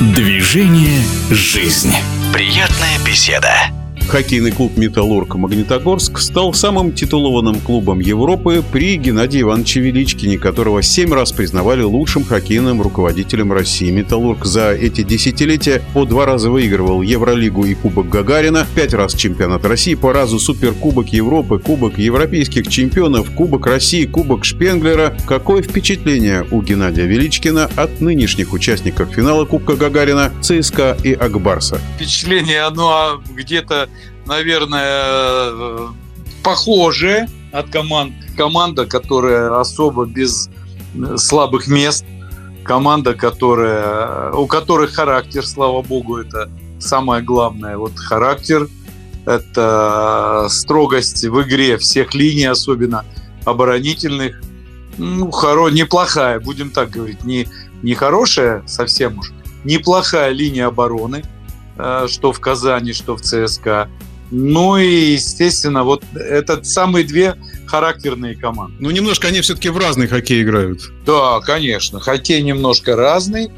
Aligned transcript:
Движение 0.00 1.02
«Жизнь». 1.30 1.94
Приятная 2.32 2.98
беседа. 3.06 3.52
Хоккейный 4.08 4.52
клуб 4.52 4.76
«Металлург» 4.76 5.36
Магнитогорск 5.36 6.18
стал 6.18 6.52
самым 6.52 6.92
титулованным 6.92 7.60
клубом 7.60 7.98
Европы 8.00 8.62
при 8.70 8.96
Геннадии 8.96 9.40
Ивановиче 9.40 9.80
Величкине, 9.80 10.38
которого 10.38 10.82
семь 10.82 11.14
раз 11.14 11.32
признавали 11.32 11.80
лучшим 11.82 12.22
хоккейным 12.22 12.82
руководителем 12.82 13.52
России. 13.52 13.90
«Металлург» 13.90 14.44
за 14.44 14.72
эти 14.72 15.02
десятилетия 15.02 15.80
по 15.94 16.04
два 16.04 16.26
раза 16.26 16.50
выигрывал 16.50 17.00
Евролигу 17.00 17.64
и 17.64 17.74
Кубок 17.74 18.10
Гагарина, 18.10 18.66
пять 18.74 18.92
раз 18.92 19.14
чемпионат 19.14 19.64
России, 19.64 19.94
по 19.94 20.12
разу 20.12 20.38
Суперкубок 20.38 21.08
Европы, 21.08 21.58
Кубок 21.58 21.96
европейских 21.96 22.68
чемпионов, 22.68 23.30
Кубок 23.30 23.66
России, 23.66 24.04
Кубок 24.04 24.44
Шпенглера. 24.44 25.16
Какое 25.26 25.62
впечатление 25.62 26.46
у 26.50 26.60
Геннадия 26.60 27.06
Величкина 27.06 27.70
от 27.76 28.02
нынешних 28.02 28.52
участников 28.52 29.14
финала 29.14 29.46
Кубка 29.46 29.76
Гагарина 29.76 30.32
ЦСКА 30.42 30.98
и 31.02 31.14
Акбарса? 31.14 31.80
Впечатление, 31.96 32.60
оно 32.62 33.22
где-то 33.34 33.88
наверное, 34.32 35.92
похожие 36.42 37.28
от 37.52 37.68
команд. 37.70 38.14
Команда, 38.36 38.86
которая 38.86 39.60
особо 39.60 40.06
без 40.06 40.48
слабых 41.16 41.66
мест. 41.66 42.04
Команда, 42.64 43.14
которая, 43.14 44.32
у 44.32 44.46
которой 44.46 44.88
характер, 44.88 45.46
слава 45.46 45.82
богу, 45.82 46.16
это 46.16 46.48
самое 46.78 47.22
главное. 47.22 47.76
Вот 47.76 47.98
характер, 47.98 48.68
это 49.26 50.46
строгость 50.48 51.24
в 51.24 51.42
игре 51.42 51.76
всех 51.76 52.14
линий, 52.14 52.46
особенно 52.46 53.04
оборонительных. 53.44 54.40
Ну, 54.98 55.30
хоро, 55.30 55.70
неплохая, 55.70 56.38
будем 56.38 56.70
так 56.70 56.90
говорить, 56.90 57.24
не, 57.24 57.48
не 57.82 57.94
хорошая 57.94 58.62
совсем 58.66 59.18
уж, 59.18 59.32
неплохая 59.64 60.30
линия 60.30 60.66
обороны, 60.66 61.22
э, 61.78 62.06
что 62.08 62.32
в 62.32 62.40
Казани, 62.40 62.92
что 62.92 63.16
в 63.16 63.22
ЦСКА. 63.22 63.88
Ну 64.34 64.78
и, 64.78 65.12
естественно, 65.12 65.84
вот 65.84 66.02
это 66.14 66.64
самые 66.64 67.04
две 67.04 67.36
характерные 67.66 68.34
команды. 68.34 68.76
Ну, 68.80 68.90
немножко 68.90 69.28
они 69.28 69.42
все-таки 69.42 69.68
в 69.68 69.76
разный 69.76 70.06
хоккей 70.06 70.42
играют. 70.42 70.80
Да, 71.04 71.40
конечно. 71.40 72.00
Хоккей 72.00 72.40
немножко 72.42 72.96
разный. 72.96 73.50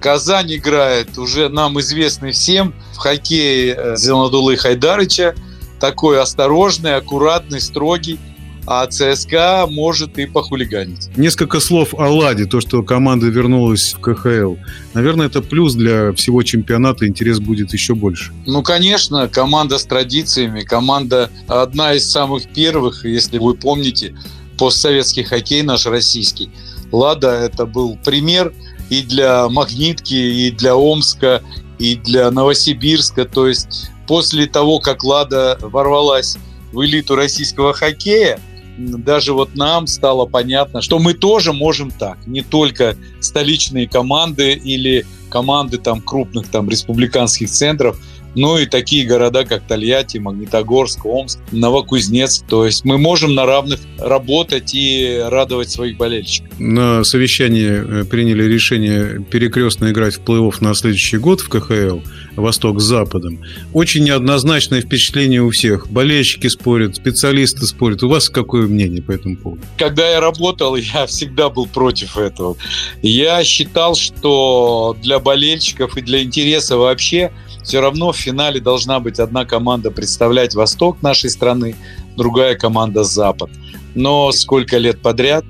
Казань 0.00 0.54
играет 0.54 1.18
уже 1.18 1.48
нам 1.48 1.80
известный 1.80 2.30
всем 2.30 2.74
в 2.92 2.98
хоккее 2.98 3.74
э, 3.76 3.96
Зеленодулы 3.96 4.56
Хайдарыча. 4.56 5.34
Такой 5.80 6.20
осторожный, 6.20 6.94
аккуратный, 6.94 7.60
строгий 7.60 8.20
а 8.66 8.86
ЦСКА 8.86 9.66
может 9.68 10.18
и 10.18 10.26
похулиганить. 10.26 11.08
Несколько 11.16 11.60
слов 11.60 11.94
о 11.94 12.08
«Ладе», 12.08 12.44
то, 12.44 12.60
что 12.60 12.82
команда 12.82 13.26
вернулась 13.26 13.94
в 13.94 14.00
КХЛ. 14.00 14.56
Наверное, 14.94 15.26
это 15.26 15.42
плюс 15.42 15.74
для 15.74 16.12
всего 16.12 16.42
чемпионата, 16.42 17.06
интерес 17.06 17.40
будет 17.40 17.72
еще 17.72 17.94
больше. 17.94 18.32
Ну, 18.46 18.62
конечно, 18.62 19.28
команда 19.28 19.78
с 19.78 19.84
традициями, 19.84 20.60
команда 20.60 21.30
одна 21.48 21.94
из 21.94 22.10
самых 22.10 22.48
первых, 22.48 23.04
если 23.04 23.38
вы 23.38 23.54
помните, 23.54 24.14
постсоветский 24.58 25.24
хоккей 25.24 25.62
наш 25.62 25.86
российский. 25.86 26.50
«Лада»— 26.92 27.30
это 27.30 27.66
был 27.66 27.98
пример 28.04 28.52
и 28.90 29.02
для 29.02 29.48
«Магнитки», 29.48 30.14
и 30.14 30.50
для 30.50 30.74
Омска, 30.74 31.42
и 31.78 31.96
для 31.96 32.30
Новосибирска. 32.30 33.24
То 33.24 33.48
есть 33.48 33.90
после 34.06 34.46
того, 34.46 34.80
как 34.80 35.04
«Лада» 35.04 35.56
ворвалась 35.60 36.36
в 36.72 36.84
элиту 36.84 37.14
российского 37.14 37.72
хоккея, 37.72 38.38
даже 38.78 39.32
вот 39.32 39.54
нам 39.56 39.86
стало 39.86 40.26
понятно, 40.26 40.80
что 40.80 40.98
мы 40.98 41.14
тоже 41.14 41.52
можем 41.52 41.90
так. 41.90 42.26
Не 42.26 42.42
только 42.42 42.96
столичные 43.20 43.88
команды 43.88 44.52
или 44.52 45.06
команды 45.28 45.78
там 45.78 46.00
крупных 46.00 46.48
там 46.48 46.68
республиканских 46.68 47.50
центров, 47.50 47.98
ну 48.34 48.58
и 48.58 48.66
такие 48.66 49.06
города, 49.06 49.44
как 49.44 49.66
Тольятти, 49.66 50.18
Магнитогорск, 50.18 51.04
Омск, 51.04 51.38
Новокузнец. 51.50 52.44
То 52.48 52.64
есть 52.66 52.84
мы 52.84 52.98
можем 52.98 53.34
на 53.34 53.46
равных 53.46 53.80
работать 53.98 54.74
и 54.74 55.20
радовать 55.26 55.70
своих 55.70 55.96
болельщиков. 55.96 56.48
На 56.58 57.04
совещании 57.04 58.02
э, 58.02 58.04
приняли 58.04 58.44
решение 58.44 59.24
перекрестно 59.30 59.90
играть 59.90 60.16
в 60.16 60.20
плей-офф 60.20 60.56
на 60.60 60.74
следующий 60.74 61.18
год 61.18 61.40
в 61.40 61.48
КХЛ 61.48 62.00
«Восток 62.36 62.80
с 62.80 62.84
Западом». 62.84 63.40
Очень 63.72 64.04
неоднозначное 64.04 64.80
впечатление 64.80 65.42
у 65.42 65.50
всех. 65.50 65.90
Болельщики 65.90 66.46
спорят, 66.46 66.96
специалисты 66.96 67.66
спорят. 67.66 68.02
У 68.02 68.08
вас 68.08 68.28
какое 68.28 68.66
мнение 68.66 69.02
по 69.02 69.12
этому 69.12 69.36
поводу? 69.36 69.62
Когда 69.76 70.08
я 70.08 70.20
работал, 70.20 70.76
я 70.76 71.06
всегда 71.06 71.50
был 71.50 71.66
против 71.66 72.16
этого. 72.16 72.56
Я 73.02 73.42
считал, 73.44 73.94
что 73.94 74.96
для 75.02 75.18
болельщиков 75.18 75.96
и 75.96 76.00
для 76.00 76.22
интереса 76.22 76.76
вообще– 76.76 77.32
все 77.62 77.80
равно 77.80 78.12
в 78.12 78.16
финале 78.16 78.60
должна 78.60 79.00
быть 79.00 79.18
одна 79.18 79.44
команда 79.44 79.90
представлять 79.90 80.54
восток 80.54 81.02
нашей 81.02 81.30
страны, 81.30 81.76
другая 82.16 82.54
команда 82.54 83.04
запад. 83.04 83.50
Но 83.94 84.32
сколько 84.32 84.78
лет 84.78 85.02
подряд, 85.02 85.44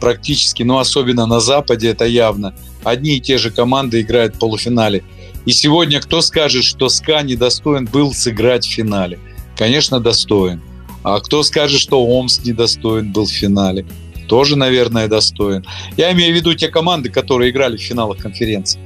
практически, 0.00 0.62
ну 0.62 0.78
особенно 0.78 1.26
на 1.26 1.40
Западе 1.40 1.88
это 1.88 2.04
явно, 2.04 2.54
одни 2.82 3.16
и 3.16 3.20
те 3.20 3.38
же 3.38 3.50
команды 3.50 4.00
играют 4.00 4.36
в 4.36 4.38
полуфинале. 4.38 5.02
И 5.46 5.52
сегодня 5.52 6.00
кто 6.00 6.20
скажет, 6.20 6.64
что 6.64 6.88
СКА 6.88 7.22
недостоин 7.22 7.86
был 7.86 8.12
сыграть 8.12 8.66
в 8.66 8.70
финале? 8.70 9.18
Конечно, 9.56 10.00
достоин. 10.00 10.62
А 11.02 11.20
кто 11.20 11.42
скажет, 11.42 11.80
что 11.80 12.04
Омск 12.04 12.44
недостоин 12.44 13.12
был 13.12 13.26
в 13.26 13.30
финале? 13.30 13.86
Тоже, 14.26 14.56
наверное, 14.56 15.06
достоин. 15.06 15.64
Я 15.96 16.12
имею 16.12 16.32
в 16.32 16.36
виду 16.36 16.54
те 16.54 16.68
команды, 16.68 17.10
которые 17.10 17.50
играли 17.50 17.76
в 17.76 17.82
финалах 17.82 18.18
конференции. 18.18 18.80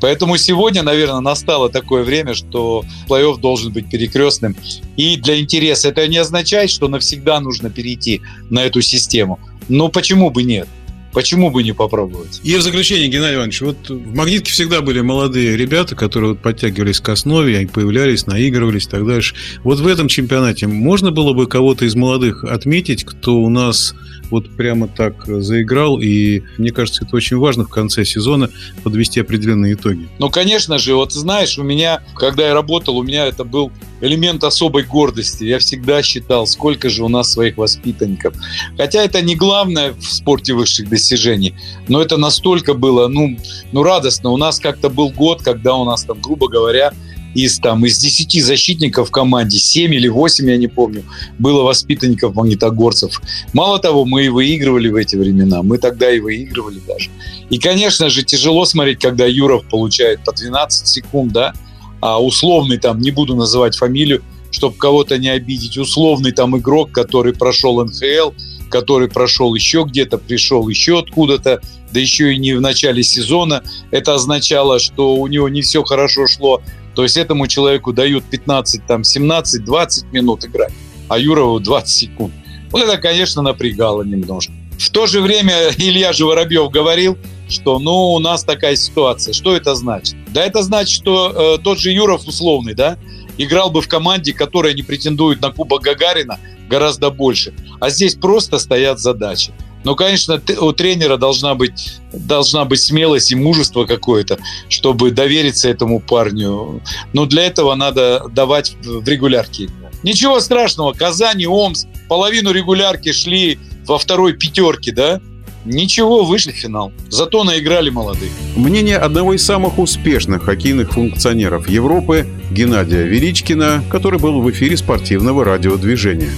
Поэтому 0.00 0.36
сегодня, 0.36 0.82
наверное, 0.82 1.20
настало 1.20 1.70
такое 1.70 2.02
время, 2.02 2.34
что 2.34 2.84
плей-офф 3.08 3.40
должен 3.40 3.72
быть 3.72 3.88
перекрестным. 3.88 4.56
И 4.96 5.16
для 5.16 5.38
интереса 5.38 5.88
это 5.88 6.06
не 6.08 6.18
означает, 6.18 6.70
что 6.70 6.88
навсегда 6.88 7.40
нужно 7.40 7.70
перейти 7.70 8.20
на 8.50 8.64
эту 8.64 8.82
систему. 8.82 9.38
Но 9.68 9.88
почему 9.88 10.30
бы 10.30 10.42
нет? 10.42 10.68
Почему 11.14 11.50
бы 11.50 11.62
не 11.62 11.72
попробовать? 11.72 12.40
И 12.42 12.56
в 12.56 12.62
заключение, 12.62 13.06
Геннадий 13.06 13.36
Иванович, 13.36 13.60
вот 13.60 13.88
в 13.88 14.16
«Магнитке» 14.16 14.50
всегда 14.52 14.80
были 14.80 15.00
молодые 15.00 15.56
ребята, 15.56 15.94
которые 15.94 16.32
вот 16.32 16.42
подтягивались 16.42 16.98
к 16.98 17.08
основе, 17.08 17.56
они 17.56 17.66
появлялись, 17.66 18.26
наигрывались 18.26 18.86
и 18.86 18.90
так 18.90 19.06
дальше. 19.06 19.36
Вот 19.62 19.78
в 19.78 19.86
этом 19.86 20.08
чемпионате 20.08 20.66
можно 20.66 21.12
было 21.12 21.32
бы 21.32 21.46
кого-то 21.46 21.84
из 21.84 21.94
молодых 21.94 22.42
отметить, 22.42 23.04
кто 23.04 23.36
у 23.36 23.48
нас 23.48 23.94
вот 24.34 24.56
прямо 24.56 24.88
так 24.88 25.26
заиграл, 25.26 26.00
и 26.00 26.42
мне 26.58 26.70
кажется, 26.70 27.04
это 27.04 27.14
очень 27.16 27.36
важно 27.36 27.64
в 27.64 27.68
конце 27.68 28.04
сезона 28.04 28.50
подвести 28.82 29.20
определенные 29.20 29.74
итоги. 29.74 30.08
Ну, 30.18 30.28
конечно 30.28 30.78
же, 30.78 30.94
вот 30.94 31.12
знаешь, 31.12 31.56
у 31.58 31.62
меня, 31.62 32.02
когда 32.16 32.48
я 32.48 32.54
работал, 32.54 32.98
у 32.98 33.02
меня 33.02 33.26
это 33.26 33.44
был 33.44 33.70
элемент 34.00 34.44
особой 34.44 34.82
гордости. 34.82 35.44
Я 35.44 35.58
всегда 35.58 36.02
считал, 36.02 36.46
сколько 36.46 36.90
же 36.90 37.04
у 37.04 37.08
нас 37.08 37.32
своих 37.32 37.56
воспитанников. 37.56 38.34
Хотя 38.76 39.02
это 39.02 39.22
не 39.22 39.36
главное 39.36 39.92
в 39.92 40.04
спорте 40.04 40.52
высших 40.52 40.88
достижений, 40.88 41.54
но 41.88 42.02
это 42.02 42.16
настолько 42.16 42.74
было, 42.74 43.08
ну, 43.08 43.38
ну 43.72 43.82
радостно. 43.82 44.30
У 44.30 44.36
нас 44.36 44.58
как-то 44.58 44.90
был 44.90 45.10
год, 45.10 45.42
когда 45.42 45.74
у 45.74 45.84
нас 45.84 46.04
там, 46.04 46.20
грубо 46.20 46.48
говоря, 46.48 46.92
из, 47.34 47.58
там, 47.58 47.84
из 47.84 47.98
10 47.98 48.42
защитников 48.42 49.08
в 49.08 49.10
команде, 49.10 49.58
7 49.58 49.94
или 49.94 50.08
8, 50.08 50.48
я 50.48 50.56
не 50.56 50.68
помню, 50.68 51.04
было 51.38 51.62
воспитанников 51.62 52.34
магнитогорцев. 52.34 53.20
Мало 53.52 53.78
того, 53.78 54.04
мы 54.04 54.26
и 54.26 54.28
выигрывали 54.28 54.88
в 54.88 54.96
эти 54.96 55.16
времена, 55.16 55.62
мы 55.62 55.78
тогда 55.78 56.10
и 56.10 56.20
выигрывали 56.20 56.80
даже. 56.86 57.10
И, 57.50 57.58
конечно 57.58 58.08
же, 58.08 58.22
тяжело 58.22 58.64
смотреть, 58.64 59.00
когда 59.00 59.26
Юров 59.26 59.64
получает 59.68 60.24
по 60.24 60.32
12 60.32 60.86
секунд, 60.86 61.32
да, 61.32 61.52
а 62.00 62.22
условный 62.22 62.78
там, 62.78 63.00
не 63.00 63.10
буду 63.10 63.34
называть 63.34 63.76
фамилию, 63.76 64.22
чтобы 64.50 64.76
кого-то 64.76 65.18
не 65.18 65.28
обидеть, 65.28 65.76
условный 65.78 66.32
там 66.32 66.56
игрок, 66.56 66.92
который 66.92 67.34
прошел 67.34 67.84
НХЛ, 67.84 68.32
который 68.70 69.08
прошел 69.08 69.54
еще 69.54 69.84
где-то, 69.86 70.18
пришел 70.18 70.68
еще 70.68 71.00
откуда-то, 71.00 71.60
да 71.92 72.00
еще 72.00 72.32
и 72.32 72.38
не 72.38 72.54
в 72.54 72.60
начале 72.60 73.02
сезона. 73.02 73.62
Это 73.90 74.14
означало, 74.14 74.78
что 74.78 75.16
у 75.16 75.26
него 75.26 75.48
не 75.48 75.62
все 75.62 75.82
хорошо 75.82 76.26
шло 76.26 76.62
то 76.94 77.02
есть 77.02 77.16
этому 77.16 77.46
человеку 77.46 77.92
дают 77.92 78.24
15, 78.24 78.86
там, 78.86 79.04
17, 79.04 79.64
20 79.64 80.12
минут 80.12 80.44
играть, 80.44 80.72
а 81.08 81.18
Юрову 81.18 81.60
20 81.60 81.88
секунд. 81.88 82.34
Вот 82.70 82.82
это, 82.82 82.96
конечно, 82.98 83.42
напрягало 83.42 84.02
немножко. 84.02 84.52
В 84.78 84.90
то 84.90 85.06
же 85.06 85.20
время 85.20 85.70
Илья 85.78 86.12
же 86.12 86.26
Воробьев 86.26 86.70
говорил, 86.70 87.16
что 87.48 87.78
ну 87.78 88.12
у 88.12 88.18
нас 88.18 88.44
такая 88.44 88.76
ситуация. 88.76 89.32
Что 89.32 89.54
это 89.54 89.74
значит? 89.74 90.16
Да 90.32 90.44
это 90.44 90.62
значит, 90.62 90.94
что 90.94 91.56
э, 91.56 91.62
тот 91.62 91.78
же 91.78 91.92
Юров 91.92 92.26
условный, 92.26 92.74
да, 92.74 92.98
играл 93.38 93.70
бы 93.70 93.82
в 93.82 93.88
команде, 93.88 94.32
которая 94.32 94.74
не 94.74 94.82
претендует 94.82 95.40
на 95.40 95.52
Кубок 95.52 95.82
Гагарина 95.82 96.38
гораздо 96.68 97.10
больше. 97.10 97.54
А 97.80 97.90
здесь 97.90 98.14
просто 98.14 98.58
стоят 98.58 98.98
задачи. 98.98 99.52
Но, 99.84 99.94
конечно, 99.94 100.40
у 100.60 100.72
тренера 100.72 101.16
должна 101.16 101.54
быть, 101.54 102.00
должна 102.12 102.64
быть 102.64 102.80
смелость 102.80 103.32
и 103.32 103.36
мужество 103.36 103.84
какое-то, 103.84 104.38
чтобы 104.68 105.10
довериться 105.10 105.68
этому 105.68 106.00
парню. 106.00 106.80
Но 107.12 107.26
для 107.26 107.44
этого 107.44 107.74
надо 107.74 108.24
давать 108.30 108.76
в 108.82 109.06
регулярке. 109.06 109.68
Ничего 110.02 110.40
страшного, 110.40 110.92
Казани, 110.92 111.46
Омск, 111.46 111.86
половину 112.08 112.50
регулярки 112.50 113.12
шли 113.12 113.58
во 113.86 113.98
второй 113.98 114.34
пятерке, 114.34 114.92
да? 114.92 115.20
Ничего, 115.64 116.24
вышли 116.24 116.52
в 116.52 116.56
финал. 116.56 116.92
Зато 117.08 117.42
наиграли 117.42 117.88
молодых. 117.88 118.28
Мнение 118.54 118.98
одного 118.98 119.32
из 119.32 119.44
самых 119.44 119.78
успешных 119.78 120.42
хоккейных 120.44 120.92
функционеров 120.92 121.70
Европы 121.70 122.26
Геннадия 122.50 123.04
Величкина, 123.04 123.82
который 123.90 124.18
был 124.18 124.42
в 124.42 124.50
эфире 124.50 124.76
спортивного 124.76 125.42
радиодвижения. 125.42 126.30